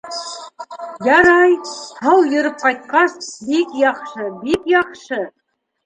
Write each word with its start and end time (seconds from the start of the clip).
—Ярай, 1.15 1.53
һау 2.07 2.25
йөрөп 2.31 2.59
ҡайтҡас, 2.65 3.23
бик 3.53 3.79
яҡшы, 3.87 4.29
бик 4.45 4.71
яҡшы. 4.77 5.27